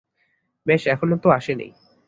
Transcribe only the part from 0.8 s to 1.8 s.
এখনো তো আসেনি।